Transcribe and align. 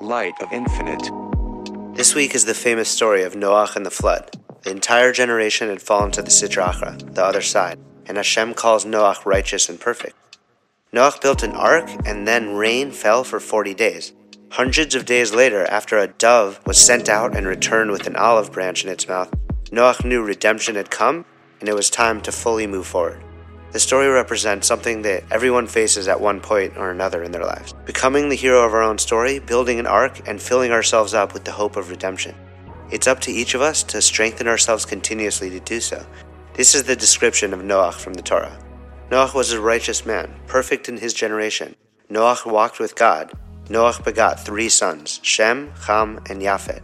light 0.00 0.40
of 0.40 0.52
infinite. 0.52 1.10
This 1.96 2.14
week 2.14 2.36
is 2.36 2.44
the 2.44 2.54
famous 2.54 2.88
story 2.88 3.24
of 3.24 3.34
Noach 3.34 3.74
and 3.74 3.84
the 3.84 3.90
flood. 3.90 4.30
The 4.62 4.70
entire 4.70 5.12
generation 5.12 5.68
had 5.68 5.82
fallen 5.82 6.12
to 6.12 6.22
the 6.22 6.30
Sitra 6.30 6.66
Achra, 6.66 7.14
the 7.14 7.24
other 7.24 7.42
side, 7.42 7.80
and 8.06 8.16
Hashem 8.16 8.54
calls 8.54 8.84
Noach 8.84 9.26
righteous 9.26 9.68
and 9.68 9.80
perfect. 9.80 10.14
Noach 10.92 11.20
built 11.20 11.42
an 11.42 11.52
ark, 11.52 11.90
and 12.06 12.28
then 12.28 12.54
rain 12.54 12.92
fell 12.92 13.24
for 13.24 13.40
40 13.40 13.74
days. 13.74 14.12
Hundreds 14.50 14.94
of 14.94 15.04
days 15.04 15.34
later, 15.34 15.66
after 15.66 15.98
a 15.98 16.06
dove 16.06 16.60
was 16.64 16.78
sent 16.78 17.08
out 17.08 17.36
and 17.36 17.46
returned 17.46 17.90
with 17.90 18.06
an 18.06 18.14
olive 18.14 18.52
branch 18.52 18.84
in 18.84 18.90
its 18.90 19.08
mouth, 19.08 19.32
Noach 19.72 20.04
knew 20.04 20.22
redemption 20.22 20.76
had 20.76 20.90
come, 20.90 21.24
and 21.58 21.68
it 21.68 21.74
was 21.74 21.90
time 21.90 22.20
to 22.20 22.30
fully 22.30 22.68
move 22.68 22.86
forward. 22.86 23.20
The 23.70 23.80
story 23.80 24.08
represents 24.08 24.66
something 24.66 25.02
that 25.02 25.24
everyone 25.30 25.66
faces 25.66 26.08
at 26.08 26.20
one 26.20 26.40
point 26.40 26.78
or 26.78 26.90
another 26.90 27.22
in 27.22 27.32
their 27.32 27.44
lives 27.44 27.74
becoming 27.84 28.28
the 28.28 28.36
hero 28.36 28.64
of 28.64 28.72
our 28.72 28.82
own 28.82 28.96
story, 28.96 29.40
building 29.40 29.78
an 29.78 29.86
ark, 29.86 30.26
and 30.26 30.40
filling 30.40 30.72
ourselves 30.72 31.12
up 31.12 31.34
with 31.34 31.44
the 31.44 31.52
hope 31.52 31.76
of 31.76 31.90
redemption. 31.90 32.34
It's 32.90 33.06
up 33.06 33.20
to 33.20 33.30
each 33.30 33.54
of 33.54 33.60
us 33.60 33.82
to 33.84 34.00
strengthen 34.00 34.48
ourselves 34.48 34.86
continuously 34.86 35.50
to 35.50 35.60
do 35.60 35.80
so. 35.80 36.04
This 36.54 36.74
is 36.74 36.84
the 36.84 36.96
description 36.96 37.52
of 37.52 37.60
Noach 37.60 37.94
from 37.94 38.14
the 38.14 38.22
Torah. 38.22 38.58
Noach 39.10 39.34
was 39.34 39.52
a 39.52 39.60
righteous 39.60 40.06
man, 40.06 40.34
perfect 40.46 40.88
in 40.88 40.96
his 40.96 41.12
generation. 41.12 41.74
Noach 42.10 42.50
walked 42.50 42.78
with 42.78 42.96
God. 42.96 43.32
Noach 43.66 44.02
begot 44.02 44.40
three 44.40 44.70
sons, 44.70 45.20
Shem, 45.22 45.72
Ham, 45.86 46.20
and 46.30 46.40
Yafet. 46.40 46.80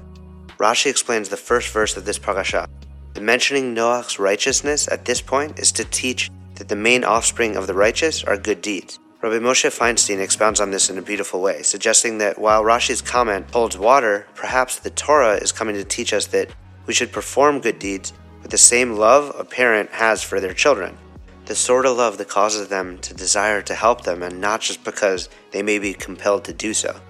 Rashi 0.59 0.91
explains 0.91 1.31
the 1.31 1.39
first 1.39 1.73
verse 1.73 1.97
of 1.97 2.05
this 2.05 2.19
parasha. 2.19 2.69
The 3.15 3.23
mentioning 3.23 3.75
Noach's 3.75 4.19
righteousness 4.19 4.87
at 4.89 5.07
this 5.07 5.23
point 5.23 5.59
is 5.59 5.73
to 5.73 5.85
teach 5.85 6.31
that 6.57 6.69
the 6.69 6.77
main 6.77 7.05
offspring 7.05 7.57
of 7.57 7.67
the 7.67 7.75
righteous 7.75 8.25
are 8.25 8.37
good 8.37 8.63
deeds. 8.63 8.99
Rabbi 9.23 9.39
Moshe 9.39 9.71
Feinstein 9.71 10.21
expounds 10.21 10.61
on 10.61 10.71
this 10.71 10.91
in 10.91 10.99
a 10.99 11.03
beautiful 11.03 11.41
way, 11.41 11.63
suggesting 11.63 12.19
that 12.19 12.39
while 12.39 12.63
Rashi's 12.63 13.01
comment 13.01 13.51
holds 13.51 13.79
water, 13.79 14.27
perhaps 14.35 14.79
the 14.79 14.91
Torah 14.91 15.37
is 15.37 15.51
coming 15.51 15.75
to 15.77 15.85
teach 15.85 16.13
us 16.13 16.27
that 16.27 16.51
we 16.87 16.93
should 16.93 17.11
perform 17.11 17.61
good 17.61 17.79
deeds 17.79 18.13
with 18.43 18.51
the 18.51 18.59
same 18.59 18.97
love 18.97 19.35
a 19.39 19.45
parent 19.45 19.91
has 19.93 20.23
for 20.23 20.41
their 20.41 20.53
children. 20.53 20.99
The 21.47 21.55
sort 21.55 21.87
of 21.87 21.97
love 21.97 22.19
that 22.19 22.29
causes 22.29 22.69
them 22.69 22.99
to 22.99 23.15
desire 23.15 23.63
to 23.63 23.75
help 23.75 24.03
them 24.03 24.23
and 24.23 24.41
not 24.41 24.61
just 24.61 24.85
because 24.85 25.31
they 25.53 25.63
may 25.63 25.79
be 25.79 25.95
compelled 25.95 26.45
to 26.45 26.53
do 26.53 26.75
so. 26.75 27.01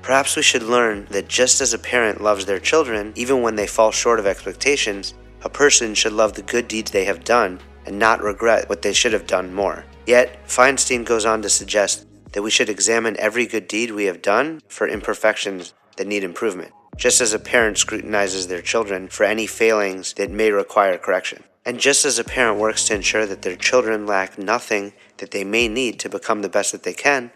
Perhaps 0.00 0.36
we 0.36 0.42
should 0.42 0.62
learn 0.62 1.06
that 1.10 1.28
just 1.28 1.60
as 1.60 1.74
a 1.74 1.78
parent 1.78 2.22
loves 2.22 2.46
their 2.46 2.58
children, 2.58 3.12
even 3.14 3.42
when 3.42 3.56
they 3.56 3.66
fall 3.66 3.90
short 3.90 4.18
of 4.18 4.26
expectations, 4.26 5.12
a 5.42 5.50
person 5.50 5.94
should 5.94 6.14
love 6.14 6.32
the 6.32 6.42
good 6.42 6.66
deeds 6.66 6.90
they 6.90 7.04
have 7.04 7.24
done 7.24 7.60
and 7.88 7.98
not 7.98 8.22
regret 8.22 8.68
what 8.68 8.82
they 8.82 8.92
should 8.92 9.14
have 9.14 9.26
done 9.26 9.54
more. 9.54 9.86
Yet, 10.06 10.46
Feinstein 10.46 11.06
goes 11.06 11.24
on 11.24 11.40
to 11.40 11.48
suggest 11.48 12.06
that 12.32 12.42
we 12.42 12.50
should 12.50 12.68
examine 12.68 13.16
every 13.18 13.46
good 13.46 13.66
deed 13.66 13.90
we 13.90 14.04
have 14.04 14.20
done 14.20 14.60
for 14.68 14.86
imperfections 14.86 15.72
that 15.96 16.06
need 16.06 16.22
improvement, 16.22 16.70
just 16.98 17.22
as 17.22 17.32
a 17.32 17.38
parent 17.38 17.78
scrutinizes 17.78 18.46
their 18.46 18.60
children 18.60 19.08
for 19.08 19.24
any 19.24 19.46
failings 19.46 20.12
that 20.14 20.30
may 20.30 20.50
require 20.50 20.98
correction. 20.98 21.42
And 21.64 21.80
just 21.80 22.04
as 22.04 22.18
a 22.18 22.24
parent 22.24 22.60
works 22.60 22.84
to 22.84 22.94
ensure 22.94 23.24
that 23.24 23.40
their 23.40 23.56
children 23.56 24.06
lack 24.06 24.38
nothing 24.38 24.92
that 25.16 25.30
they 25.30 25.42
may 25.42 25.66
need 25.66 25.98
to 26.00 26.10
become 26.10 26.42
the 26.42 26.50
best 26.50 26.72
that 26.72 26.82
they 26.82 26.92
can, 26.92 27.30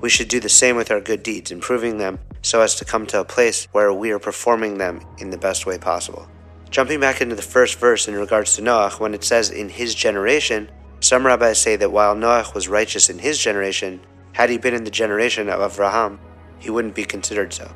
we 0.00 0.08
should 0.08 0.28
do 0.28 0.40
the 0.40 0.48
same 0.48 0.76
with 0.76 0.90
our 0.90 1.00
good 1.02 1.22
deeds, 1.22 1.50
improving 1.50 1.98
them 1.98 2.18
so 2.40 2.62
as 2.62 2.74
to 2.76 2.84
come 2.86 3.06
to 3.08 3.20
a 3.20 3.24
place 3.24 3.68
where 3.72 3.92
we 3.92 4.10
are 4.10 4.18
performing 4.18 4.78
them 4.78 5.02
in 5.18 5.28
the 5.28 5.38
best 5.38 5.66
way 5.66 5.76
possible. 5.76 6.26
Jumping 6.70 7.00
back 7.00 7.20
into 7.20 7.34
the 7.34 7.42
first 7.42 7.78
verse 7.78 8.08
in 8.08 8.14
regards 8.14 8.56
to 8.56 8.62
Noach, 8.62 9.00
when 9.00 9.14
it 9.14 9.24
says 9.24 9.50
in 9.50 9.68
his 9.68 9.94
generation, 9.94 10.70
some 11.00 11.26
rabbis 11.26 11.58
say 11.58 11.76
that 11.76 11.92
while 11.92 12.14
Noach 12.14 12.54
was 12.54 12.68
righteous 12.68 13.08
in 13.08 13.18
his 13.18 13.38
generation, 13.38 14.00
had 14.32 14.50
he 14.50 14.58
been 14.58 14.74
in 14.74 14.84
the 14.84 14.90
generation 14.90 15.48
of 15.48 15.60
Avraham, 15.60 16.18
he 16.58 16.70
wouldn't 16.70 16.94
be 16.94 17.04
considered 17.04 17.52
so. 17.52 17.70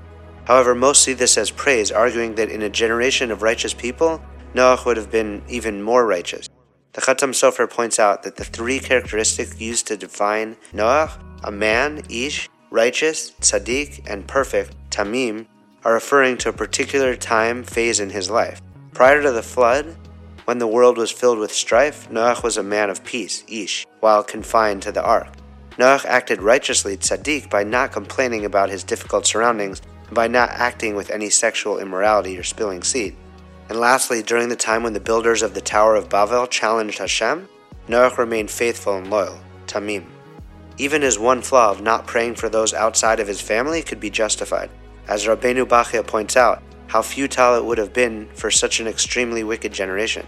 However, 0.44 0.74
most 0.74 1.02
see 1.02 1.12
this 1.12 1.38
as 1.38 1.50
praise, 1.50 1.92
arguing 1.92 2.34
that 2.34 2.50
in 2.50 2.62
a 2.62 2.68
generation 2.68 3.30
of 3.30 3.42
righteous 3.42 3.72
people, 3.72 4.20
Noach 4.54 4.84
would 4.84 4.96
have 4.96 5.10
been 5.10 5.42
even 5.48 5.82
more 5.82 6.06
righteous. 6.06 6.48
The 6.92 7.00
Khatam 7.00 7.30
Sofer 7.30 7.70
points 7.70 8.00
out 8.00 8.24
that 8.24 8.36
the 8.36 8.44
three 8.44 8.80
characteristics 8.80 9.60
used 9.60 9.86
to 9.86 9.96
define 9.96 10.56
Noach, 10.72 11.12
a 11.44 11.52
man, 11.52 12.02
Ish, 12.08 12.48
righteous, 12.70 13.30
tzaddik, 13.40 14.02
and 14.10 14.26
perfect, 14.26 14.74
Tamim, 14.90 15.46
are 15.84 15.94
referring 15.94 16.36
to 16.38 16.48
a 16.48 16.52
particular 16.52 17.14
time 17.14 17.62
phase 17.62 18.00
in 18.00 18.10
his 18.10 18.28
life. 18.28 18.60
Prior 18.92 19.22
to 19.22 19.32
the 19.32 19.42
flood, 19.42 19.96
when 20.44 20.58
the 20.58 20.66
world 20.66 20.98
was 20.98 21.12
filled 21.12 21.38
with 21.38 21.52
strife, 21.52 22.08
Noach 22.10 22.42
was 22.42 22.56
a 22.56 22.62
man 22.62 22.90
of 22.90 23.04
peace, 23.04 23.44
Ish, 23.48 23.86
while 24.00 24.22
confined 24.22 24.82
to 24.82 24.92
the 24.92 25.02
ark. 25.02 25.28
Noach 25.78 26.04
acted 26.04 26.42
righteously, 26.42 26.96
tzaddik, 26.96 27.48
by 27.48 27.62
not 27.62 27.92
complaining 27.92 28.44
about 28.44 28.68
his 28.68 28.84
difficult 28.84 29.26
surroundings 29.26 29.80
and 30.06 30.14
by 30.14 30.26
not 30.26 30.50
acting 30.50 30.96
with 30.96 31.10
any 31.10 31.30
sexual 31.30 31.78
immorality 31.78 32.36
or 32.36 32.42
spilling 32.42 32.82
seed. 32.82 33.16
And 33.68 33.78
lastly, 33.78 34.22
during 34.22 34.48
the 34.48 34.56
time 34.56 34.82
when 34.82 34.92
the 34.92 35.00
builders 35.00 35.42
of 35.42 35.54
the 35.54 35.60
Tower 35.60 35.94
of 35.94 36.08
Babel 36.08 36.48
challenged 36.48 36.98
Hashem, 36.98 37.48
Noach 37.88 38.18
remained 38.18 38.50
faithful 38.50 38.96
and 38.96 39.08
loyal, 39.08 39.38
Tamim. 39.66 40.04
Even 40.76 41.02
his 41.02 41.18
one 41.18 41.42
flaw 41.42 41.70
of 41.70 41.80
not 41.80 42.06
praying 42.06 42.34
for 42.34 42.48
those 42.48 42.74
outside 42.74 43.20
of 43.20 43.28
his 43.28 43.40
family 43.40 43.82
could 43.82 44.00
be 44.00 44.10
justified. 44.10 44.70
As 45.06 45.26
Rabbeinu 45.26 45.64
Bachya 45.64 46.04
points 46.06 46.36
out, 46.36 46.62
how 46.90 47.00
futile 47.00 47.54
it 47.54 47.64
would 47.64 47.78
have 47.78 47.92
been 47.92 48.28
for 48.34 48.50
such 48.50 48.80
an 48.80 48.88
extremely 48.88 49.44
wicked 49.44 49.72
generation. 49.72 50.26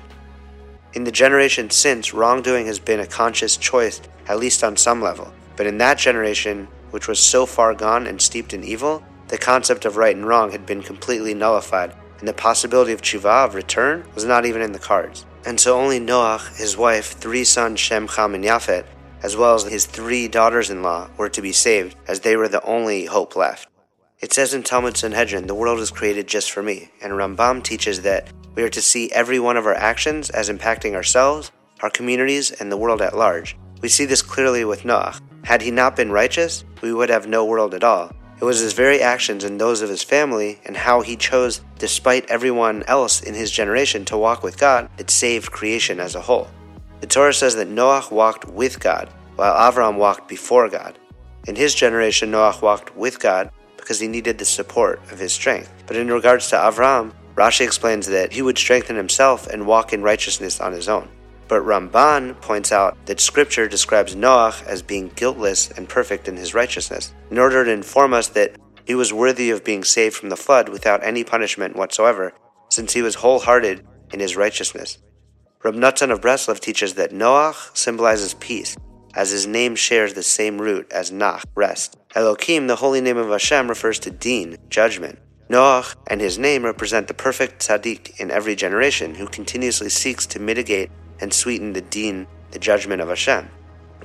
In 0.92 1.02
the 1.02 1.10
generation 1.10 1.70
since, 1.70 2.14
wrongdoing 2.14 2.66
has 2.66 2.78
been 2.78 3.00
a 3.00 3.06
conscious 3.06 3.56
choice, 3.56 4.00
at 4.28 4.38
least 4.38 4.62
on 4.62 4.76
some 4.76 5.02
level. 5.02 5.32
But 5.56 5.66
in 5.66 5.78
that 5.78 5.98
generation, 5.98 6.68
which 6.92 7.08
was 7.08 7.18
so 7.18 7.46
far 7.46 7.74
gone 7.74 8.06
and 8.06 8.22
steeped 8.22 8.54
in 8.54 8.62
evil, 8.62 9.02
the 9.26 9.38
concept 9.38 9.84
of 9.84 9.96
right 9.96 10.14
and 10.14 10.24
wrong 10.24 10.52
had 10.52 10.64
been 10.64 10.84
completely 10.84 11.34
nullified, 11.34 11.96
and 12.20 12.28
the 12.28 12.32
possibility 12.32 12.92
of 12.92 13.02
tshuva, 13.02 13.46
of 13.46 13.56
return, 13.56 14.04
was 14.14 14.24
not 14.24 14.46
even 14.46 14.62
in 14.62 14.70
the 14.70 14.78
cards. 14.78 15.26
And 15.44 15.58
so 15.58 15.76
only 15.76 15.98
Noach, 15.98 16.56
his 16.56 16.76
wife, 16.76 17.14
three 17.14 17.42
sons 17.42 17.80
Shem, 17.80 18.06
Ham, 18.06 18.36
and 18.36 18.44
Yafet, 18.44 18.86
as 19.24 19.36
well 19.36 19.56
as 19.56 19.64
his 19.64 19.86
three 19.86 20.28
daughters 20.28 20.70
in 20.70 20.84
law, 20.84 21.10
were 21.16 21.28
to 21.30 21.42
be 21.42 21.50
saved, 21.50 21.96
as 22.06 22.20
they 22.20 22.36
were 22.36 22.48
the 22.48 22.62
only 22.62 23.06
hope 23.06 23.34
left. 23.34 23.68
It 24.22 24.32
says 24.32 24.54
in 24.54 24.62
Talmud 24.62 24.96
Sanhedrin, 24.96 25.48
the 25.48 25.54
world 25.54 25.80
was 25.80 25.90
created 25.90 26.28
just 26.28 26.52
for 26.52 26.62
me, 26.62 26.92
and 27.02 27.12
Rambam 27.12 27.60
teaches 27.60 28.02
that 28.02 28.28
we 28.54 28.62
are 28.62 28.68
to 28.68 28.80
see 28.80 29.10
every 29.10 29.40
one 29.40 29.56
of 29.56 29.66
our 29.66 29.74
actions 29.74 30.30
as 30.30 30.48
impacting 30.48 30.94
ourselves, 30.94 31.50
our 31.80 31.90
communities, 31.90 32.52
and 32.52 32.70
the 32.70 32.76
world 32.76 33.02
at 33.02 33.16
large. 33.16 33.56
We 33.80 33.88
see 33.88 34.04
this 34.04 34.22
clearly 34.22 34.64
with 34.64 34.84
Noach. 34.84 35.20
Had 35.44 35.60
he 35.60 35.72
not 35.72 35.96
been 35.96 36.12
righteous, 36.12 36.64
we 36.82 36.94
would 36.94 37.10
have 37.10 37.26
no 37.26 37.44
world 37.44 37.74
at 37.74 37.82
all. 37.82 38.12
It 38.40 38.44
was 38.44 38.60
his 38.60 38.74
very 38.74 39.02
actions 39.02 39.42
and 39.42 39.60
those 39.60 39.82
of 39.82 39.88
his 39.88 40.04
family, 40.04 40.60
and 40.64 40.76
how 40.76 41.00
he 41.00 41.16
chose, 41.16 41.60
despite 41.80 42.30
everyone 42.30 42.84
else 42.84 43.22
in 43.22 43.34
his 43.34 43.50
generation, 43.50 44.04
to 44.04 44.16
walk 44.16 44.44
with 44.44 44.56
God, 44.56 44.88
that 44.98 45.10
saved 45.10 45.50
creation 45.50 45.98
as 45.98 46.14
a 46.14 46.20
whole. 46.20 46.48
The 47.00 47.08
Torah 47.08 47.34
says 47.34 47.56
that 47.56 47.68
Noach 47.68 48.12
walked 48.12 48.44
with 48.46 48.78
God, 48.78 49.08
while 49.34 49.72
Avram 49.72 49.96
walked 49.96 50.28
before 50.28 50.68
God. 50.68 50.96
In 51.48 51.56
his 51.56 51.74
generation, 51.74 52.30
Noach 52.30 52.62
walked 52.62 52.96
with 52.96 53.18
God, 53.18 53.50
because 53.82 54.00
he 54.00 54.08
needed 54.08 54.38
the 54.38 54.44
support 54.44 55.00
of 55.10 55.18
his 55.18 55.32
strength. 55.32 55.70
But 55.86 55.96
in 55.96 56.08
regards 56.08 56.48
to 56.48 56.56
Avram, 56.56 57.12
Rashi 57.34 57.64
explains 57.64 58.06
that 58.06 58.32
he 58.32 58.40
would 58.40 58.56
strengthen 58.56 58.96
himself 58.96 59.48
and 59.48 59.66
walk 59.66 59.92
in 59.92 60.02
righteousness 60.02 60.60
on 60.60 60.72
his 60.72 60.88
own. 60.88 61.08
But 61.48 61.62
Ramban 61.62 62.40
points 62.40 62.72
out 62.72 62.96
that 63.06 63.20
Scripture 63.20 63.68
describes 63.68 64.14
Noach 64.14 64.64
as 64.66 64.82
being 64.82 65.10
guiltless 65.16 65.70
and 65.72 65.88
perfect 65.88 66.28
in 66.28 66.36
his 66.36 66.54
righteousness, 66.54 67.12
in 67.30 67.38
order 67.38 67.64
to 67.64 67.70
inform 67.70 68.14
us 68.14 68.28
that 68.28 68.56
he 68.86 68.94
was 68.94 69.12
worthy 69.12 69.50
of 69.50 69.64
being 69.64 69.84
saved 69.84 70.14
from 70.14 70.28
the 70.28 70.36
flood 70.36 70.68
without 70.68 71.04
any 71.04 71.24
punishment 71.24 71.76
whatsoever, 71.76 72.32
since 72.70 72.92
he 72.92 73.02
was 73.02 73.16
wholehearted 73.16 73.84
in 74.12 74.20
his 74.20 74.36
righteousness. 74.36 74.98
Rab 75.64 75.74
Natan 75.74 76.10
of 76.10 76.20
Breslov 76.20 76.60
teaches 76.60 76.94
that 76.94 77.10
Noach 77.10 77.76
symbolizes 77.76 78.34
peace, 78.34 78.76
as 79.14 79.30
his 79.30 79.46
name 79.46 79.74
shares 79.74 80.14
the 80.14 80.22
same 80.22 80.60
root 80.60 80.90
as 80.90 81.12
Nach, 81.12 81.44
rest. 81.54 81.96
Elohim, 82.14 82.66
the 82.66 82.76
holy 82.76 83.00
name 83.00 83.16
of 83.16 83.28
Hashem, 83.28 83.68
refers 83.68 83.98
to 84.00 84.10
Din, 84.10 84.56
judgment. 84.68 85.18
Noach 85.52 85.96
and 86.06 86.20
his 86.20 86.38
name 86.38 86.64
represent 86.64 87.08
the 87.08 87.14
perfect 87.14 87.60
tzaddik 87.60 88.18
in 88.18 88.30
every 88.30 88.54
generation 88.54 89.14
who 89.14 89.26
continuously 89.26 89.90
seeks 89.90 90.24
to 90.24 90.40
mitigate 90.40 90.90
and 91.20 91.32
sweeten 91.32 91.74
the 91.74 91.82
din, 91.82 92.26
the 92.52 92.58
judgment 92.58 93.02
of 93.02 93.10
Hashem. 93.10 93.50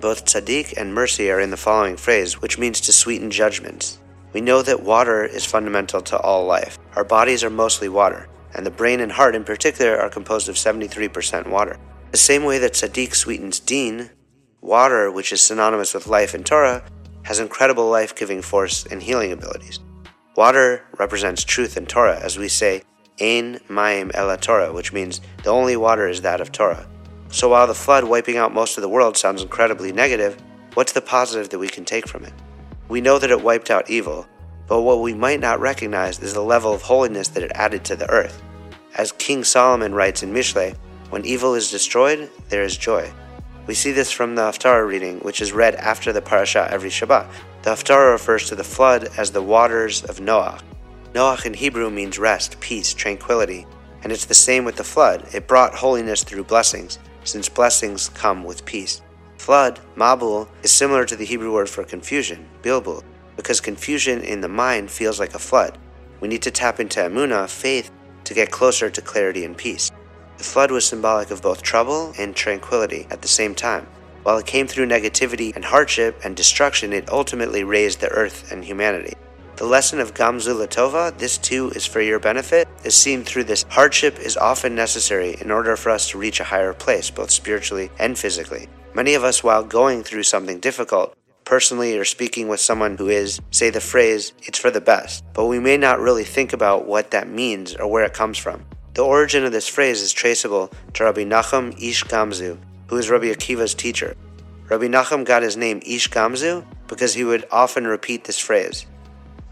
Both 0.02 0.26
tzaddik 0.26 0.74
and 0.76 0.94
mercy 0.94 1.32
are 1.32 1.40
in 1.40 1.50
the 1.50 1.56
following 1.56 1.96
phrase, 1.96 2.42
which 2.42 2.60
means 2.60 2.82
to 2.82 2.92
sweeten 2.92 3.32
judgments. 3.32 4.00
We 4.34 4.42
know 4.42 4.62
that 4.62 4.84
water 4.84 5.24
is 5.24 5.46
fundamental 5.46 6.02
to 6.02 6.20
all 6.20 6.46
life. 6.46 6.78
Our 6.98 7.06
bodies 7.06 7.46
are 7.46 7.50
mostly 7.50 7.88
water, 7.88 8.28
and 8.54 8.66
the 8.66 8.72
brain 8.72 9.00
and 9.00 9.12
heart 9.12 9.34
in 9.34 9.46
particular 9.46 9.98
are 9.98 10.10
composed 10.10 10.50
of 10.50 10.56
73% 10.56 11.48
water. 11.48 11.78
The 12.12 12.18
same 12.18 12.44
way 12.44 12.58
that 12.60 12.74
tzaddik 12.74 13.16
sweetens 13.16 13.60
din, 13.66 14.10
Water, 14.62 15.12
which 15.12 15.32
is 15.32 15.42
synonymous 15.42 15.94
with 15.94 16.08
life 16.08 16.34
in 16.34 16.44
Torah, 16.44 16.84
has 17.24 17.40
incredible 17.40 17.90
life 17.90 18.16
giving 18.16 18.42
force 18.42 18.86
and 18.86 19.04
healing 19.04 19.32
abilities. 19.32 19.80
Water 20.36 20.84
represents 20.98 21.44
truth 21.44 21.78
in 21.78 21.86
Torah, 21.86 22.20
as 22.20 22.38
we 22.38 22.48
say, 22.48 22.82
Ein 23.22 23.60
Mayim 23.70 24.12
Ela 24.14 24.38
Torah, 24.38 24.74
which 24.74 24.94
means 24.94 25.22
the 25.44 25.50
only 25.50 25.76
water 25.78 26.08
is 26.08 26.22
that 26.22 26.42
of 26.42 26.52
Torah. 26.52 26.88
So 27.30 27.50
while 27.50 27.68
the 27.68 27.76
flood 27.76 28.06
wiping 28.06 28.38
out 28.38 28.54
most 28.54 28.78
of 28.78 28.82
the 28.82 28.90
world 28.90 29.18
sounds 29.18 29.42
incredibly 29.42 29.92
negative, 29.92 30.42
what's 30.74 30.92
the 30.92 31.02
positive 31.02 31.50
that 31.50 31.60
we 31.60 31.68
can 31.68 31.86
take 31.86 32.08
from 32.08 32.24
it? 32.24 32.34
We 32.88 33.02
know 33.02 33.20
that 33.20 33.32
it 33.32 33.42
wiped 33.42 33.70
out 33.70 33.90
evil, 33.90 34.26
but 34.68 34.82
what 34.82 35.02
we 35.02 35.14
might 35.14 35.40
not 35.40 35.60
recognize 35.60 36.20
is 36.20 36.34
the 36.34 36.42
level 36.42 36.74
of 36.74 36.82
holiness 36.82 37.28
that 37.30 37.44
it 37.44 37.52
added 37.54 37.84
to 37.86 37.96
the 37.96 38.10
earth. 38.10 38.42
As 38.96 39.12
King 39.12 39.44
Solomon 39.44 39.94
writes 39.94 40.24
in 40.24 40.34
Mishle, 40.34 40.76
when 41.10 41.26
evil 41.26 41.54
is 41.54 41.72
destroyed, 41.72 42.30
there 42.50 42.64
is 42.64 42.78
joy. 42.78 43.12
We 43.68 43.74
see 43.74 43.92
this 43.92 44.14
from 44.14 44.36
the 44.36 44.44
Haftarah 44.44 44.88
reading, 44.88 45.20
which 45.20 45.42
is 45.42 45.52
read 45.52 45.76
after 45.76 46.14
the 46.14 46.22
parasha 46.22 46.70
every 46.72 46.90
Shabbat. 46.90 47.30
The 47.64 47.72
Haftarah 47.72 48.14
refers 48.14 48.48
to 48.48 48.56
the 48.56 48.64
flood 48.64 49.10
as 49.18 49.32
the 49.32 49.42
waters 49.42 50.04
of 50.06 50.20
Noach. 50.20 50.62
Noach 51.14 51.46
in 51.46 51.54
Hebrew 51.54 51.90
means 51.90 52.18
rest, 52.18 52.58
peace, 52.62 52.94
tranquility, 52.94 53.68
and 54.04 54.14
it's 54.14 54.26
the 54.26 54.34
same 54.34 54.64
with 54.64 54.78
the 54.78 54.86
flood. 54.86 55.26
It 55.34 55.48
brought 55.48 55.76
holiness 55.76 56.24
through 56.24 56.46
blessings, 56.46 56.98
since 57.26 57.50
blessings 57.50 58.08
come 58.08 58.46
with 58.46 58.64
peace. 58.64 59.02
Flood, 59.38 59.82
Mabul, 59.98 60.48
is 60.64 60.72
similar 60.72 61.06
to 61.06 61.18
the 61.18 61.26
Hebrew 61.26 61.52
word 61.52 61.70
for 61.70 61.84
confusion, 61.84 62.48
Bilbul, 62.62 63.04
because 63.36 63.60
confusion 63.60 64.22
in 64.22 64.40
the 64.40 64.48
mind 64.48 64.90
feels 64.90 65.20
like 65.20 65.34
a 65.34 65.40
flood. 65.40 65.78
We 66.22 66.30
need 66.30 66.42
to 66.44 66.52
tap 66.52 66.80
into 66.80 67.02
Emunah, 67.02 67.50
faith, 67.50 67.92
to 68.24 68.34
get 68.34 68.50
closer 68.50 68.90
to 68.90 69.02
clarity 69.02 69.44
and 69.44 69.58
peace. 69.58 69.92
The 70.38 70.44
flood 70.44 70.72
was 70.72 70.86
symbolic 70.86 71.32
of 71.32 71.42
both 71.42 71.64
trouble 71.64 72.14
and 72.18 72.36
tranquility 72.36 73.08
at 73.10 73.22
the 73.22 73.28
same 73.28 73.56
time. 73.56 73.88
While 74.24 74.38
it 74.38 74.46
came 74.46 74.68
through 74.68 74.88
negativity 74.88 75.56
and 75.56 75.66
hardship 75.66 76.20
and 76.24 76.36
destruction, 76.36 76.94
it 76.94 77.10
ultimately 77.10 77.64
raised 77.64 78.02
the 78.02 78.10
earth 78.10 78.52
and 78.52 78.64
humanity. 78.64 79.14
The 79.56 79.66
lesson 79.66 80.00
of 80.00 80.14
Gamzu 80.14 80.54
Latova, 80.54 81.18
this 81.18 81.40
too 81.40 81.72
is 81.72 81.88
for 81.88 82.02
your 82.02 82.20
benefit, 82.20 82.68
is 82.84 82.96
seen 82.96 83.24
through 83.24 83.46
this 83.46 83.66
hardship 83.70 84.20
is 84.20 84.38
often 84.38 84.76
necessary 84.76 85.36
in 85.42 85.50
order 85.50 85.76
for 85.76 85.90
us 85.90 86.10
to 86.10 86.20
reach 86.20 86.40
a 86.40 86.44
higher 86.44 86.74
place, 86.74 87.10
both 87.10 87.32
spiritually 87.32 87.90
and 87.98 88.20
physically. 88.20 88.68
Many 88.94 89.16
of 89.16 89.24
us, 89.24 89.44
while 89.44 89.64
going 89.64 90.04
through 90.04 90.24
something 90.24 90.60
difficult, 90.60 91.16
personally 91.44 91.98
or 91.98 92.06
speaking 92.06 92.48
with 92.48 92.60
someone 92.60 92.98
who 92.98 93.08
is, 93.08 93.40
say 93.50 93.72
the 93.72 93.82
phrase, 93.82 94.34
it's 94.44 94.60
for 94.60 94.70
the 94.70 94.82
best, 94.82 95.24
but 95.34 95.46
we 95.46 95.60
may 95.60 95.78
not 95.78 96.00
really 96.00 96.26
think 96.26 96.54
about 96.54 96.86
what 96.86 97.10
that 97.12 97.28
means 97.28 97.74
or 97.76 97.88
where 97.88 98.04
it 98.04 98.14
comes 98.14 98.38
from. 98.38 98.64
The 98.98 99.06
origin 99.06 99.46
of 99.46 99.52
this 99.52 99.68
phrase 99.68 100.02
is 100.02 100.12
traceable 100.12 100.72
to 100.96 101.04
Rabbi 101.04 101.22
Nachum 101.22 101.80
Ish 101.80 102.04
Gamzu, 102.06 102.58
who 102.88 102.98
is 102.98 103.12
Rabbi 103.12 103.28
Akiva's 103.28 103.76
teacher. 103.76 104.16
Rabbi 104.70 104.86
Nachum 104.86 105.24
got 105.24 105.44
his 105.44 105.56
name 105.56 105.84
Ish 105.86 106.10
Gamzu 106.10 106.66
because 106.88 107.14
he 107.14 107.24
would 107.24 107.46
often 107.52 107.86
repeat 107.86 108.24
this 108.24 108.40
phrase. 108.40 108.88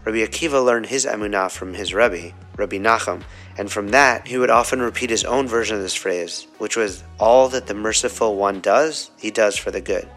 Rabbi 0.04 0.18
Akiva 0.18 0.64
learned 0.64 0.86
his 0.86 1.06
emunah 1.06 1.48
from 1.48 1.74
his 1.74 1.94
Rebbe, 1.94 2.34
Rabbi 2.56 2.78
Nachum, 2.78 3.22
and 3.56 3.70
from 3.70 3.90
that 3.90 4.26
he 4.26 4.36
would 4.36 4.50
often 4.50 4.82
repeat 4.82 5.10
his 5.10 5.22
own 5.22 5.46
version 5.46 5.76
of 5.76 5.82
this 5.82 5.94
phrase, 5.94 6.48
which 6.58 6.76
was, 6.76 7.04
All 7.20 7.48
that 7.50 7.68
the 7.68 7.74
merciful 7.74 8.34
one 8.34 8.60
does, 8.60 9.12
he 9.16 9.30
does 9.30 9.56
for 9.56 9.70
the 9.70 9.80
good. 9.80 10.08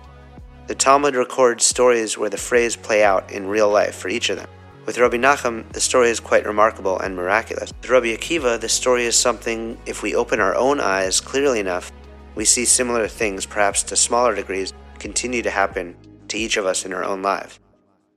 The 0.66 0.74
Talmud 0.74 1.16
records 1.16 1.64
stories 1.64 2.18
where 2.18 2.32
the 2.32 2.38
phrase 2.38 2.76
play 2.76 3.04
out 3.04 3.32
in 3.32 3.46
real 3.46 3.70
life 3.70 3.94
for 3.94 4.10
each 4.10 4.32
of 4.32 4.38
them. 4.38 4.50
With 4.90 4.98
Rabbi 4.98 5.18
Nachum, 5.18 5.72
the 5.72 5.82
story 5.82 6.10
is 6.10 6.20
quite 6.20 6.48
remarkable 6.48 6.98
and 6.98 7.16
miraculous. 7.16 7.72
With 7.80 7.92
Rabbi 7.92 8.08
Akiva, 8.08 8.60
the 8.60 8.68
story 8.68 9.06
is 9.06 9.16
something, 9.16 9.78
if 9.86 10.02
we 10.02 10.16
open 10.16 10.40
our 10.40 10.56
own 10.56 10.80
eyes 10.80 11.22
clearly 11.22 11.60
enough, 11.60 11.92
we 12.34 12.44
see 12.44 12.66
similar 12.66 13.08
things, 13.08 13.46
perhaps 13.46 13.84
to 13.84 13.96
smaller 13.96 14.34
degrees, 14.34 14.74
continue 14.98 15.44
to 15.44 15.52
happen 15.52 15.96
to 16.30 16.40
each 16.40 16.58
of 16.58 16.66
us 16.66 16.86
in 16.86 16.94
our 16.94 17.04
own 17.04 17.22
lives. 17.22 17.60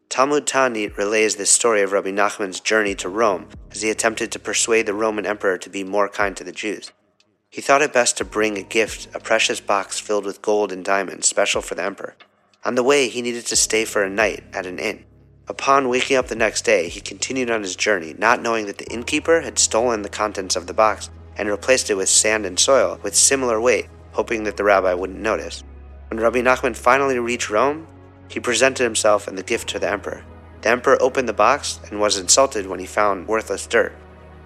Talmud 0.08 0.46
Ta'anit 0.46 0.96
relays 0.96 1.36
this 1.36 1.50
story 1.50 1.82
of 1.82 1.92
Rabbi 1.92 2.10
Nachman's 2.10 2.58
journey 2.58 2.94
to 2.94 3.08
Rome 3.10 3.48
as 3.70 3.82
he 3.82 3.90
attempted 3.90 4.32
to 4.32 4.38
persuade 4.38 4.86
the 4.86 4.94
Roman 4.94 5.26
emperor 5.26 5.58
to 5.58 5.68
be 5.68 5.84
more 5.84 6.08
kind 6.08 6.34
to 6.38 6.42
the 6.42 6.52
Jews. 6.52 6.90
He 7.50 7.60
thought 7.60 7.82
it 7.82 7.92
best 7.92 8.16
to 8.16 8.24
bring 8.24 8.56
a 8.56 8.62
gift, 8.62 9.14
a 9.14 9.20
precious 9.20 9.60
box 9.60 10.00
filled 10.00 10.24
with 10.24 10.40
gold 10.40 10.72
and 10.72 10.82
diamonds, 10.82 11.28
special 11.28 11.60
for 11.60 11.74
the 11.74 11.84
emperor. 11.84 12.16
On 12.64 12.76
the 12.76 12.82
way, 12.82 13.10
he 13.10 13.20
needed 13.20 13.44
to 13.48 13.56
stay 13.56 13.84
for 13.84 14.02
a 14.02 14.08
night 14.08 14.42
at 14.54 14.64
an 14.64 14.78
inn. 14.78 15.04
Upon 15.48 15.88
waking 15.88 16.16
up 16.16 16.28
the 16.28 16.36
next 16.36 16.62
day, 16.62 16.88
he 16.88 17.00
continued 17.00 17.50
on 17.50 17.62
his 17.62 17.74
journey, 17.74 18.14
not 18.16 18.40
knowing 18.40 18.66
that 18.66 18.78
the 18.78 18.90
innkeeper 18.92 19.40
had 19.40 19.58
stolen 19.58 20.02
the 20.02 20.08
contents 20.08 20.54
of 20.54 20.66
the 20.66 20.74
box 20.74 21.10
and 21.36 21.48
replaced 21.48 21.90
it 21.90 21.96
with 21.96 22.08
sand 22.08 22.46
and 22.46 22.58
soil 22.58 23.00
with 23.02 23.16
similar 23.16 23.60
weight, 23.60 23.88
hoping 24.12 24.44
that 24.44 24.56
the 24.56 24.64
rabbi 24.64 24.94
wouldn't 24.94 25.18
notice. 25.18 25.64
When 26.08 26.20
Rabbi 26.20 26.42
Nachman 26.42 26.76
finally 26.76 27.18
reached 27.18 27.50
Rome, 27.50 27.86
he 28.28 28.38
presented 28.38 28.84
himself 28.84 29.26
and 29.26 29.36
the 29.36 29.42
gift 29.42 29.68
to 29.70 29.78
the 29.78 29.90
emperor. 29.90 30.24
The 30.60 30.68
emperor 30.68 31.02
opened 31.02 31.28
the 31.28 31.32
box 31.32 31.80
and 31.90 31.98
was 32.00 32.18
insulted 32.18 32.66
when 32.66 32.78
he 32.78 32.86
found 32.86 33.26
worthless 33.26 33.66
dirt. 33.66 33.94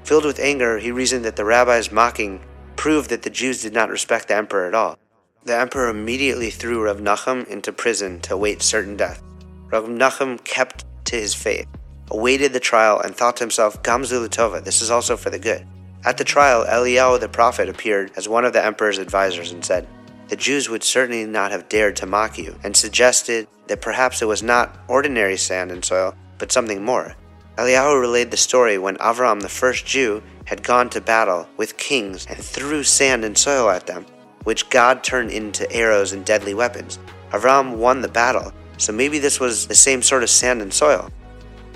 Filled 0.05 0.25
with 0.25 0.39
anger, 0.39 0.79
he 0.79 0.91
reasoned 0.93 1.25
that 1.25 1.37
the 1.37 1.45
rabbi's 1.45 1.93
mocking 1.93 2.41
proved 2.77 3.11
that 3.11 3.23
the 3.23 3.31
Jews 3.31 3.63
did 3.63 3.75
not 3.75 3.91
respect 3.91 4.29
the 4.29 4.37
emperor 4.37 4.67
at 4.67 4.75
all. 4.75 4.99
The 5.45 5.57
emperor 5.57 5.89
immediately 5.89 6.51
threw 6.51 6.85
Rav 6.85 6.99
Nachum 6.99 7.47
into 7.49 7.73
prison 7.73 8.21
to 8.21 8.35
await 8.35 8.63
certain 8.63 8.97
death. 8.97 9.23
Rav 9.71 9.85
Nachum 9.85 10.43
kept 10.45 10.85
to 11.07 11.17
his 11.17 11.35
faith, 11.35 11.67
awaited 12.11 12.53
the 12.53 12.61
trial, 12.61 13.01
and 13.01 13.15
thought 13.15 13.37
to 13.39 13.45
himself, 13.45 13.83
Gamzu 13.83 14.27
Latova, 14.27 14.63
this 14.63 14.81
is 14.81 14.91
also 14.91 15.17
for 15.17 15.31
the 15.31 15.39
good. 15.39 15.67
At 16.05 16.19
the 16.19 16.25
trial, 16.25 16.65
Eliyahu 16.65 17.19
the 17.21 17.29
prophet 17.29 17.69
appeared 17.69 18.13
as 18.17 18.29
one 18.29 18.45
of 18.45 18.53
the 18.53 18.65
emperor's 18.65 18.99
advisors 18.99 19.51
and 19.51 19.65
said, 19.65 19.89
the 20.29 20.37
Jews 20.37 20.69
would 20.69 20.83
certainly 20.83 21.25
not 21.25 21.53
have 21.53 21.69
dared 21.69 21.97
to 21.97 22.07
mock 22.07 22.37
you, 22.37 22.57
and 22.65 22.77
suggested 22.77 23.47
that 23.69 23.81
perhaps 23.81 24.23
it 24.23 24.27
was 24.27 24.43
not 24.43 24.77
ordinary 24.89 25.37
sand 25.37 25.71
and 25.71 25.85
soil, 25.85 26.15
but 26.39 26.51
something 26.51 26.85
more. 26.85 27.15
Eliyahu 27.57 28.01
relayed 28.01 28.31
the 28.31 28.37
story 28.37 28.77
when 28.77 28.97
Avram, 28.97 29.41
the 29.41 29.49
first 29.49 29.87
Jew, 29.87 30.23
had 30.45 30.63
gone 30.63 30.91
to 30.91 31.01
battle 31.01 31.49
with 31.57 31.77
kings 31.77 32.27
and 32.27 32.39
threw 32.39 32.83
sand 32.83 33.25
and 33.25 33.39
soil 33.39 33.71
at 33.71 33.87
them, 33.87 34.05
which 34.45 34.69
God 34.69 35.03
turned 35.03 35.31
into 35.31 35.71
arrows 35.73 36.13
and 36.13 36.25
deadly 36.25 36.55
weapons. 36.55 36.99
Avram 37.31 37.77
won 37.77 38.01
the 38.01 38.09
battle, 38.09 38.53
so 38.79 38.93
maybe 38.93 39.19
this 39.19 39.41
was 39.41 39.67
the 39.67 39.75
same 39.75 40.03
sort 40.03 40.23
of 40.23 40.31
sand 40.31 40.63
and 40.63 40.73
soil. 40.73 41.11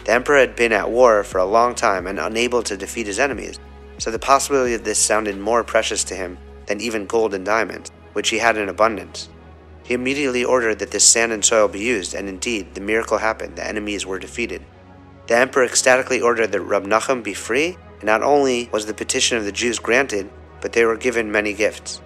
The 0.05 0.13
emperor 0.13 0.39
had 0.39 0.57
been 0.57 0.73
at 0.73 0.91
war 0.91 1.25
for 1.25 1.39
a 1.39 1.45
long 1.45 1.75
time 1.75 2.07
and 2.07 2.19
unable 2.19 2.63
to 2.65 2.77
defeat 2.77 3.07
his 3.07 3.19
enemies, 3.19 3.59
so 3.99 4.11
the 4.11 4.19
possibility 4.19 4.75
of 4.75 4.85
this 4.85 4.99
sounded 4.99 5.39
more 5.39 5.63
precious 5.63 6.05
to 6.05 6.15
him 6.15 6.39
than 6.67 6.81
even 6.81 7.07
gold 7.07 7.35
and 7.35 7.45
diamonds, 7.45 7.91
which 8.13 8.31
he 8.31 8.39
had 8.39 8.57
in 8.57 8.69
abundance. 8.69 9.29
He 9.83 9.95
immediately 9.95 10.45
ordered 10.45 10.79
that 10.79 10.91
this 10.91 11.05
sand 11.05 11.33
and 11.33 11.45
soil 11.45 11.69
be 11.69 11.81
used, 11.81 12.15
and 12.15 12.29
indeed, 12.29 12.75
the 12.75 12.81
miracle 12.81 13.19
happened. 13.19 13.57
The 13.57 13.67
enemies 13.67 14.07
were 14.07 14.19
defeated. 14.19 14.65
The 15.27 15.37
emperor 15.37 15.65
ecstatically 15.65 16.21
ordered 16.21 16.53
that 16.53 16.61
Rab 16.61 16.87
Nachum 16.87 17.23
be 17.23 17.35
free, 17.35 17.77
and 17.95 18.05
not 18.05 18.23
only 18.23 18.69
was 18.73 18.87
the 18.87 18.95
petition 18.95 19.37
of 19.37 19.45
the 19.45 19.53
Jews 19.53 19.79
granted, 19.79 20.31
but 20.61 20.73
they 20.73 20.85
were 20.85 20.97
given 20.97 21.33
many 21.33 21.53
gifts. 21.53 22.01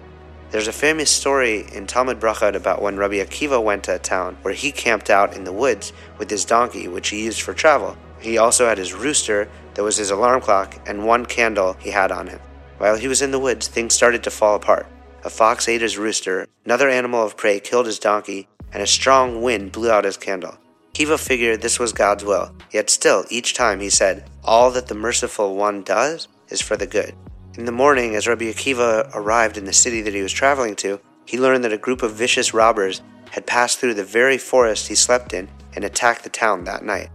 There's 0.55 0.69
a 0.69 0.71
famous 0.71 1.11
story 1.11 1.65
in 1.73 1.85
Talmud 1.85 2.21
Brachot 2.21 2.55
about 2.55 2.81
when 2.81 2.95
Rabbi 2.95 3.15
Akiva 3.15 3.61
went 3.61 3.83
to 3.83 3.95
a 3.95 3.99
town 3.99 4.37
where 4.41 4.53
he 4.53 4.71
camped 4.71 5.09
out 5.09 5.35
in 5.35 5.43
the 5.43 5.51
woods 5.51 5.91
with 6.17 6.29
his 6.29 6.45
donkey, 6.45 6.87
which 6.87 7.09
he 7.09 7.25
used 7.25 7.41
for 7.41 7.53
travel. 7.53 7.97
He 8.21 8.37
also 8.37 8.65
had 8.65 8.77
his 8.77 8.93
rooster 8.93 9.49
that 9.73 9.83
was 9.83 9.97
his 9.97 10.11
alarm 10.11 10.39
clock 10.39 10.79
and 10.87 11.05
one 11.05 11.25
candle 11.25 11.73
he 11.81 11.89
had 11.89 12.09
on 12.09 12.27
him. 12.27 12.39
While 12.77 12.95
he 12.95 13.09
was 13.09 13.21
in 13.21 13.31
the 13.31 13.37
woods, 13.37 13.67
things 13.67 13.95
started 13.95 14.23
to 14.23 14.31
fall 14.31 14.55
apart. 14.55 14.87
A 15.25 15.29
fox 15.29 15.67
ate 15.67 15.81
his 15.81 15.97
rooster, 15.97 16.47
another 16.63 16.87
animal 16.87 17.25
of 17.25 17.35
prey 17.35 17.59
killed 17.59 17.87
his 17.87 17.99
donkey, 17.99 18.47
and 18.71 18.81
a 18.81 18.87
strong 18.87 19.41
wind 19.41 19.73
blew 19.73 19.91
out 19.91 20.05
his 20.05 20.15
candle. 20.15 20.57
Kiva 20.93 21.17
figured 21.17 21.61
this 21.61 21.79
was 21.79 21.91
God's 21.91 22.23
will, 22.23 22.55
yet 22.71 22.89
still, 22.89 23.25
each 23.29 23.55
time 23.55 23.81
he 23.81 23.89
said, 23.89 24.29
All 24.45 24.71
that 24.71 24.87
the 24.87 24.95
merciful 24.95 25.57
one 25.57 25.83
does 25.83 26.29
is 26.47 26.61
for 26.61 26.77
the 26.77 26.87
good. 26.87 27.13
In 27.57 27.65
the 27.65 27.71
morning, 27.71 28.15
as 28.15 28.27
Rabbi 28.27 28.45
Akiva 28.45 29.09
arrived 29.13 29.57
in 29.57 29.63
the 29.63 29.71
city 29.71 30.01
that 30.01 30.13
he 30.13 30.21
was 30.21 30.33
traveling 30.33 30.75
to, 30.77 30.99
he 31.25 31.39
learned 31.39 31.63
that 31.63 31.71
a 31.71 31.77
group 31.77 32.03
of 32.03 32.13
vicious 32.13 32.53
robbers 32.53 33.01
had 33.31 33.47
passed 33.47 33.79
through 33.79 33.93
the 33.93 34.03
very 34.03 34.37
forest 34.37 34.89
he 34.89 34.95
slept 34.95 35.33
in 35.33 35.47
and 35.73 35.85
attacked 35.85 36.23
the 36.23 36.29
town 36.29 36.65
that 36.65 36.83
night. 36.83 37.09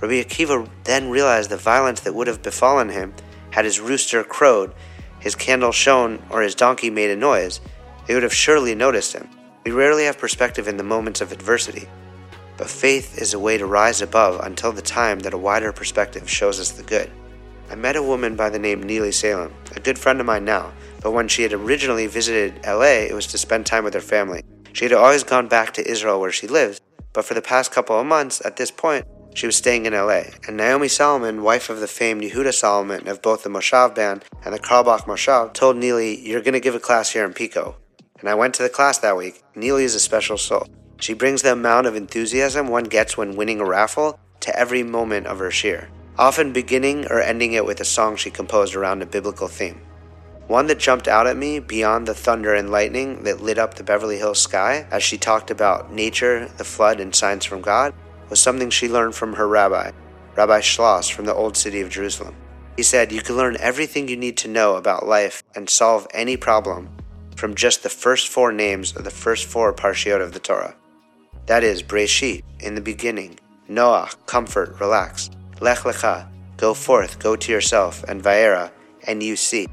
Rabbi 0.00 0.20
Akiva 0.22 0.68
then 0.82 1.10
realized 1.10 1.48
the 1.48 1.56
violence 1.56 2.00
that 2.00 2.14
would 2.14 2.26
have 2.26 2.42
befallen 2.42 2.88
him 2.88 3.14
had 3.50 3.64
his 3.64 3.78
rooster 3.78 4.24
crowed 4.24 4.74
his 5.24 5.34
candle 5.34 5.72
shone, 5.72 6.22
or 6.28 6.42
his 6.42 6.54
donkey 6.54 6.90
made 6.90 7.08
a 7.08 7.16
noise, 7.16 7.58
they 8.06 8.12
would 8.12 8.22
have 8.22 8.34
surely 8.34 8.74
noticed 8.74 9.14
him. 9.14 9.26
We 9.64 9.70
rarely 9.70 10.04
have 10.04 10.18
perspective 10.18 10.68
in 10.68 10.76
the 10.76 10.82
moments 10.82 11.22
of 11.22 11.32
adversity, 11.32 11.88
but 12.58 12.68
faith 12.68 13.16
is 13.16 13.32
a 13.32 13.38
way 13.38 13.56
to 13.56 13.64
rise 13.64 14.02
above 14.02 14.44
until 14.44 14.70
the 14.70 14.82
time 14.82 15.20
that 15.20 15.32
a 15.32 15.38
wider 15.38 15.72
perspective 15.72 16.28
shows 16.28 16.60
us 16.60 16.72
the 16.72 16.82
good. 16.82 17.10
I 17.70 17.74
met 17.74 17.96
a 17.96 18.02
woman 18.02 18.36
by 18.36 18.50
the 18.50 18.58
name 18.58 18.82
Neely 18.82 19.12
Salem, 19.12 19.52
a 19.74 19.80
good 19.80 19.98
friend 19.98 20.20
of 20.20 20.26
mine 20.26 20.44
now, 20.44 20.72
but 21.00 21.12
when 21.12 21.28
she 21.28 21.42
had 21.42 21.52
originally 21.52 22.06
visited 22.06 22.60
LA, 22.66 23.06
it 23.08 23.14
was 23.14 23.26
to 23.28 23.38
spend 23.38 23.66
time 23.66 23.84
with 23.84 23.94
her 23.94 24.00
family. 24.00 24.42
She 24.72 24.84
had 24.84 24.92
always 24.92 25.24
gone 25.24 25.48
back 25.48 25.72
to 25.74 25.90
Israel 25.90 26.20
where 26.20 26.32
she 26.32 26.46
lives, 26.46 26.80
but 27.12 27.24
for 27.24 27.34
the 27.34 27.42
past 27.42 27.72
couple 27.72 27.98
of 27.98 28.06
months, 28.06 28.44
at 28.44 28.56
this 28.56 28.70
point, 28.70 29.06
she 29.34 29.46
was 29.46 29.56
staying 29.56 29.86
in 29.86 29.92
LA, 29.92 30.22
and 30.46 30.56
Naomi 30.56 30.88
Solomon, 30.88 31.42
wife 31.42 31.68
of 31.68 31.80
the 31.80 31.88
famed 31.88 32.22
Yehuda 32.22 32.52
Solomon 32.52 33.08
of 33.08 33.22
both 33.22 33.42
the 33.42 33.50
Moshav 33.50 33.94
band 33.94 34.24
and 34.44 34.54
the 34.54 34.60
Carlebach 34.60 35.06
Moshav, 35.06 35.52
told 35.54 35.76
Neely, 35.76 36.20
You're 36.20 36.42
going 36.42 36.54
to 36.54 36.60
give 36.60 36.74
a 36.74 36.80
class 36.80 37.10
here 37.10 37.24
in 37.24 37.32
Pico. 37.32 37.76
And 38.20 38.28
I 38.28 38.34
went 38.34 38.54
to 38.54 38.62
the 38.62 38.68
class 38.68 38.98
that 38.98 39.16
week. 39.16 39.42
Neely 39.54 39.84
is 39.84 39.94
a 39.94 40.00
special 40.00 40.38
soul. 40.38 40.66
She 41.00 41.14
brings 41.14 41.42
the 41.42 41.52
amount 41.52 41.86
of 41.86 41.96
enthusiasm 41.96 42.68
one 42.68 42.84
gets 42.84 43.16
when 43.16 43.36
winning 43.36 43.60
a 43.60 43.64
raffle 43.64 44.18
to 44.40 44.56
every 44.58 44.82
moment 44.82 45.26
of 45.26 45.38
her 45.40 45.50
shiur, 45.50 45.88
often 46.18 46.52
beginning 46.52 47.06
or 47.06 47.20
ending 47.20 47.52
it 47.52 47.66
with 47.66 47.80
a 47.80 47.84
song 47.84 48.16
she 48.16 48.30
composed 48.30 48.74
around 48.74 49.02
a 49.02 49.06
biblical 49.06 49.48
theme. 49.48 49.80
One 50.46 50.66
that 50.66 50.78
jumped 50.78 51.08
out 51.08 51.26
at 51.26 51.36
me 51.36 51.58
beyond 51.58 52.06
the 52.06 52.14
thunder 52.14 52.54
and 52.54 52.70
lightning 52.70 53.24
that 53.24 53.40
lit 53.40 53.58
up 53.58 53.74
the 53.74 53.82
Beverly 53.82 54.18
Hills 54.18 54.40
sky 54.40 54.86
as 54.90 55.02
she 55.02 55.16
talked 55.16 55.50
about 55.50 55.92
nature, 55.92 56.48
the 56.58 56.64
flood, 56.64 57.00
and 57.00 57.14
signs 57.14 57.44
from 57.44 57.62
God 57.62 57.94
was 58.28 58.40
something 58.40 58.70
she 58.70 58.88
learned 58.88 59.14
from 59.14 59.34
her 59.34 59.48
rabbi. 59.48 59.90
Rabbi 60.36 60.60
Schloss 60.60 61.08
from 61.08 61.24
the 61.24 61.34
Old 61.34 61.56
City 61.56 61.80
of 61.80 61.88
Jerusalem. 61.88 62.36
He 62.76 62.82
said, 62.82 63.12
You 63.12 63.22
can 63.22 63.36
learn 63.36 63.56
everything 63.58 64.08
you 64.08 64.16
need 64.16 64.36
to 64.38 64.48
know 64.48 64.76
about 64.76 65.06
life 65.06 65.42
and 65.54 65.70
solve 65.70 66.06
any 66.12 66.36
problem 66.36 66.90
from 67.36 67.54
just 67.54 67.82
the 67.82 67.88
first 67.88 68.28
four 68.28 68.52
names 68.52 68.94
of 68.96 69.04
the 69.04 69.10
first 69.10 69.46
four 69.46 69.72
parshiot 69.72 70.20
of 70.20 70.32
the 70.32 70.40
Torah. 70.40 70.74
That 71.46 71.64
is, 71.64 71.82
Breshit, 71.82 72.42
in 72.60 72.74
the 72.74 72.80
beginning, 72.80 73.38
Noach, 73.68 74.14
comfort, 74.26 74.78
relax, 74.80 75.30
Lech 75.60 75.78
Lecha, 75.78 76.26
go 76.56 76.74
forth, 76.74 77.18
go 77.18 77.36
to 77.36 77.52
yourself, 77.52 78.02
and 78.04 78.22
Vaera, 78.22 78.70
and 79.06 79.22
you 79.22 79.36
see. 79.36 79.68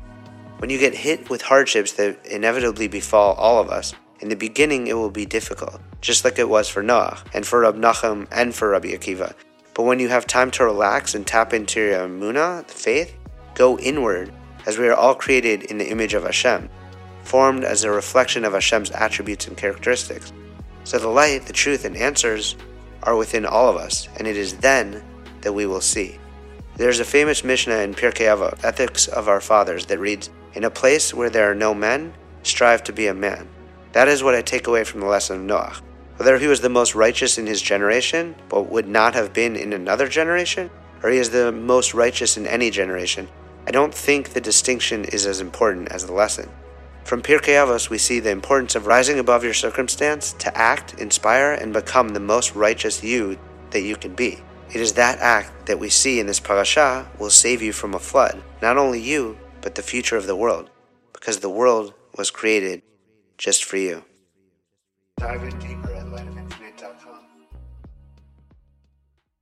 When 0.59 0.69
you 0.69 0.77
get 0.77 0.93
hit 0.93 1.29
with 1.29 1.41
hardships 1.41 1.93
that 1.93 2.23
inevitably 2.25 2.87
befall 2.87 3.33
all 3.33 3.59
of 3.59 3.69
us, 3.69 3.93
in 4.19 4.29
the 4.29 4.35
beginning 4.35 4.87
it 4.87 4.93
will 4.93 5.09
be 5.09 5.25
difficult, 5.25 5.81
just 6.01 6.23
like 6.23 6.37
it 6.37 6.47
was 6.47 6.69
for 6.69 6.83
Noach, 6.83 7.23
and 7.33 7.45
for 7.45 7.61
Rab 7.61 7.75
Nachum, 7.75 8.27
and 8.31 8.53
for 8.53 8.69
Rabbi 8.69 8.89
Akiva. 8.89 9.33
But 9.73 9.83
when 9.83 9.99
you 9.99 10.09
have 10.09 10.27
time 10.27 10.51
to 10.51 10.65
relax 10.65 11.15
and 11.15 11.25
tap 11.25 11.53
into 11.53 11.79
your 11.79 12.07
Amunah, 12.07 12.67
the 12.67 12.73
faith, 12.73 13.15
go 13.55 13.79
inward, 13.79 14.31
as 14.67 14.77
we 14.77 14.87
are 14.87 14.93
all 14.93 15.15
created 15.15 15.63
in 15.63 15.79
the 15.79 15.89
image 15.89 16.13
of 16.13 16.23
Hashem, 16.23 16.69
formed 17.23 17.63
as 17.63 17.83
a 17.83 17.91
reflection 17.91 18.45
of 18.45 18.53
Hashem's 18.53 18.91
attributes 18.91 19.47
and 19.47 19.57
characteristics. 19.57 20.31
So 20.83 20.99
the 20.99 21.07
light, 21.07 21.45
the 21.45 21.53
truth, 21.53 21.85
and 21.85 21.97
answers 21.97 22.55
are 23.03 23.15
within 23.15 23.45
all 23.45 23.69
of 23.69 23.77
us, 23.77 24.07
and 24.17 24.27
it 24.27 24.37
is 24.37 24.57
then 24.57 25.03
that 25.41 25.53
we 25.53 25.65
will 25.65 25.81
see. 25.81 26.19
There's 26.77 26.99
a 26.99 27.05
famous 27.05 27.43
Mishnah 27.43 27.77
in 27.79 27.93
Pirkei 27.93 28.25
Avot, 28.25 28.63
Ethics 28.63 29.07
of 29.07 29.27
Our 29.27 29.41
Fathers, 29.41 29.85
that 29.87 29.99
reads, 29.99 30.29
In 30.53 30.63
a 30.63 30.69
place 30.69 31.13
where 31.13 31.29
there 31.29 31.51
are 31.51 31.55
no 31.55 31.73
men, 31.73 32.13
strive 32.43 32.83
to 32.85 32.93
be 32.93 33.07
a 33.07 33.13
man. 33.13 33.47
That 33.91 34.07
is 34.07 34.23
what 34.23 34.35
I 34.35 34.41
take 34.41 34.67
away 34.67 34.83
from 34.83 35.01
the 35.01 35.07
lesson 35.07 35.41
of 35.41 35.47
Noach. 35.47 35.81
Whether 36.17 36.37
he 36.37 36.47
was 36.47 36.61
the 36.61 36.69
most 36.69 36.95
righteous 36.95 37.37
in 37.37 37.45
his 37.45 37.61
generation, 37.61 38.35
but 38.47 38.69
would 38.69 38.87
not 38.87 39.13
have 39.15 39.33
been 39.33 39.55
in 39.55 39.73
another 39.73 40.07
generation, 40.07 40.69
or 41.03 41.09
he 41.09 41.17
is 41.17 41.31
the 41.31 41.51
most 41.51 41.93
righteous 41.93 42.37
in 42.37 42.47
any 42.47 42.69
generation, 42.69 43.27
I 43.67 43.71
don't 43.71 43.93
think 43.93 44.29
the 44.29 44.41
distinction 44.41 45.05
is 45.05 45.25
as 45.25 45.41
important 45.41 45.91
as 45.91 46.05
the 46.05 46.13
lesson. 46.13 46.49
From 47.03 47.21
Pirkei 47.21 47.55
Avos, 47.55 47.89
we 47.89 47.97
see 47.97 48.19
the 48.19 48.31
importance 48.31 48.75
of 48.75 48.87
rising 48.87 49.19
above 49.19 49.43
your 49.43 49.53
circumstance 49.53 50.33
to 50.33 50.55
act, 50.57 50.93
inspire, 50.95 51.53
and 51.53 51.73
become 51.73 52.09
the 52.09 52.19
most 52.19 52.55
righteous 52.55 53.03
you 53.03 53.37
that 53.71 53.81
you 53.81 53.95
can 53.95 54.13
be. 54.13 54.39
It 54.73 54.79
is 54.79 54.93
that 54.93 55.19
act 55.19 55.65
that 55.65 55.79
we 55.79 55.89
see 55.89 56.21
in 56.21 56.27
this 56.27 56.39
parasha 56.39 57.05
will 57.19 57.29
save 57.29 57.61
you 57.61 57.73
from 57.73 57.93
a 57.93 57.99
flood, 57.99 58.41
not 58.61 58.77
only 58.77 59.01
you, 59.01 59.37
but 59.59 59.75
the 59.75 59.81
future 59.81 60.15
of 60.15 60.27
the 60.27 60.35
world, 60.35 60.69
because 61.11 61.39
the 61.39 61.49
world 61.49 61.93
was 62.17 62.31
created 62.31 62.81
just 63.37 63.65
for 63.65 63.75
you. 63.75 64.05